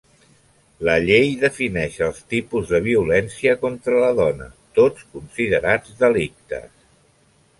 La 0.87 0.93
llei 1.07 1.27
defineix 1.41 1.97
els 2.05 2.21
tipus 2.35 2.71
de 2.71 2.79
violència 2.87 3.53
contra 3.65 3.99
la 4.05 4.09
dona, 4.21 4.49
tots 4.79 5.05
considerats 5.17 5.97
delictes. 6.03 6.69